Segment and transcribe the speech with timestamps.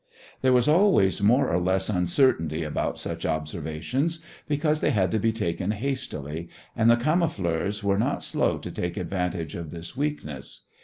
[0.41, 5.31] There was always more or less uncertainty about such observations, because they had to be
[5.31, 10.65] taken hastily, and the camoufleurs were not slow to take advantage of this weakness.